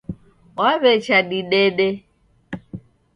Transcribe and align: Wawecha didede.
Wawecha 0.57 1.17
didede. 1.29 1.87